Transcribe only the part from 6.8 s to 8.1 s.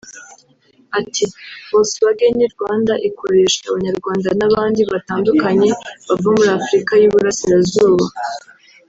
y’i Burasirazuba